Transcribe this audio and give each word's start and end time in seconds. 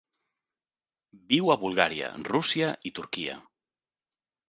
Viu 1.35 1.53
a 1.55 1.59
Bulgària, 1.65 2.09
Rússia 2.33 2.73
i 2.93 2.97
Turquia. 3.01 3.41